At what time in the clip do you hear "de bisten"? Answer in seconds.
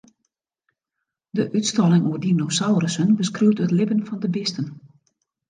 4.23-4.65